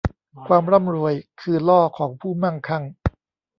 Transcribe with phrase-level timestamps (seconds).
[0.47, 2.83] ความร่ำรวยคือล่อของผู้มั่งคั่ง